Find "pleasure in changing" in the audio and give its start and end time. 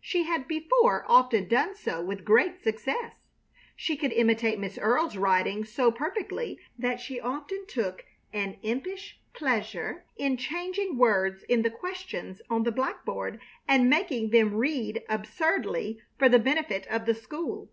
9.32-10.98